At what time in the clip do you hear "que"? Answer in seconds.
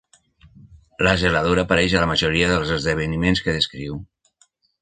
3.49-3.59